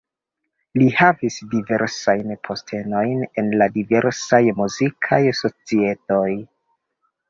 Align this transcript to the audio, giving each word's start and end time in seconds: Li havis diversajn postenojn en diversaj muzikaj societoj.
Li 0.81 0.87
havis 0.99 1.37
diversajn 1.51 2.33
postenojn 2.49 3.23
en 3.45 3.55
diversaj 3.79 4.43
muzikaj 4.65 5.25
societoj. 5.45 6.29